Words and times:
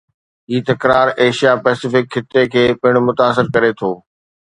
هي 0.49 0.57
تڪرار 0.69 1.07
ايشيا-پئسفڪ 1.23 2.03
خطي 2.13 2.43
کي 2.53 2.63
پڻ 2.81 2.93
متاثر 3.07 3.45
ڪري 3.53 3.71
ٿو 3.79 3.91